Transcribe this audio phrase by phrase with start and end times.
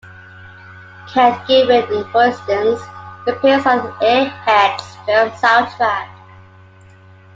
[1.13, 2.81] "Can't Give In," for instance,
[3.27, 6.09] appears on the "Airheads" film soundtrack.